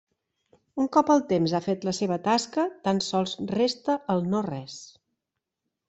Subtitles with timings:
[0.83, 4.83] Un cop el temps ha fet la seva tasca, tan sols resta el no-res.